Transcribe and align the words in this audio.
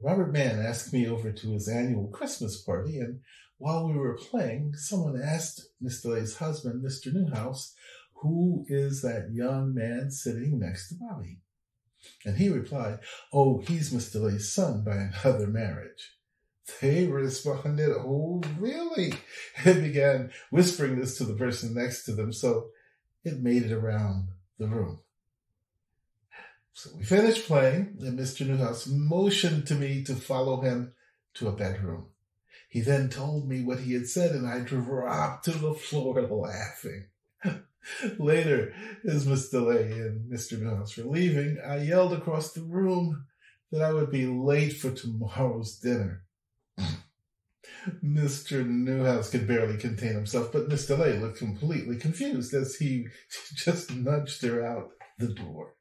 Robert 0.00 0.32
Mann 0.32 0.60
asked 0.60 0.92
me 0.92 1.08
over 1.08 1.32
to 1.32 1.52
his 1.52 1.68
annual 1.68 2.08
Christmas 2.08 2.60
party, 2.62 2.98
and 2.98 3.20
while 3.58 3.88
we 3.88 3.94
were 3.94 4.18
playing, 4.18 4.74
someone 4.74 5.20
asked 5.20 5.70
Miss 5.80 6.02
DeLay's 6.02 6.36
husband, 6.36 6.84
Mr. 6.84 7.12
Newhouse, 7.12 7.74
who 8.16 8.64
is 8.68 9.02
that 9.02 9.32
young 9.32 9.74
man 9.74 10.10
sitting 10.10 10.58
next 10.58 10.88
to 10.88 10.96
Bobby? 10.96 11.38
And 12.24 12.36
he 12.36 12.48
replied, 12.48 13.00
Oh, 13.32 13.58
he's 13.58 13.92
Miss 13.92 14.12
DeLay's 14.12 14.52
son 14.52 14.84
by 14.84 14.96
another 14.96 15.46
marriage. 15.46 16.12
They 16.80 17.06
responded, 17.06 17.90
Oh, 17.90 18.42
really? 18.58 19.14
And 19.64 19.82
began 19.82 20.30
whispering 20.50 20.98
this 20.98 21.16
to 21.18 21.24
the 21.24 21.34
person 21.34 21.74
next 21.74 22.04
to 22.04 22.12
them, 22.12 22.32
so 22.32 22.68
it 23.24 23.40
made 23.40 23.62
it 23.62 23.72
around 23.72 24.28
the 24.58 24.68
room. 24.68 25.00
So 26.76 26.90
we 26.94 27.04
finished 27.04 27.46
playing, 27.46 27.96
and 28.00 28.18
Mr. 28.18 28.46
Newhouse 28.46 28.86
motioned 28.86 29.66
to 29.68 29.74
me 29.74 30.04
to 30.04 30.14
follow 30.14 30.60
him 30.60 30.92
to 31.32 31.48
a 31.48 31.52
bedroom. 31.52 32.08
He 32.68 32.82
then 32.82 33.08
told 33.08 33.48
me 33.48 33.64
what 33.64 33.80
he 33.80 33.94
had 33.94 34.06
said, 34.06 34.32
and 34.32 34.46
I 34.46 34.60
dropped 34.60 35.46
to 35.46 35.52
the 35.52 35.72
floor 35.72 36.20
laughing. 36.30 37.06
Later, 38.18 38.74
as 39.08 39.26
Miss 39.26 39.48
DeLay 39.48 39.90
and 39.90 40.30
Mr. 40.30 40.60
Newhouse 40.60 40.98
were 40.98 41.10
leaving, 41.10 41.58
I 41.66 41.78
yelled 41.78 42.12
across 42.12 42.52
the 42.52 42.60
room 42.60 43.24
that 43.72 43.80
I 43.80 43.94
would 43.94 44.10
be 44.10 44.26
late 44.26 44.74
for 44.74 44.90
tomorrow's 44.90 45.78
dinner. 45.78 46.24
Mr. 48.04 48.66
Newhouse 48.66 49.30
could 49.30 49.48
barely 49.48 49.78
contain 49.78 50.12
himself, 50.12 50.52
but 50.52 50.68
Miss 50.68 50.86
DeLay 50.86 51.18
looked 51.18 51.38
completely 51.38 51.96
confused 51.96 52.52
as 52.52 52.76
he 52.76 53.06
just 53.54 53.96
nudged 53.96 54.42
her 54.42 54.62
out 54.62 54.90
the 55.18 55.28
door. 55.28 55.72